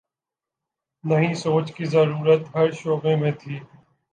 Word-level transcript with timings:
نئی 1.03 1.33
سوچ 1.35 1.67
کی 1.73 1.85
ضرورت 1.85 2.41
ہر 2.55 2.71
شعبے 2.71 3.15
میں 3.15 3.31
تھی۔ 3.31 3.55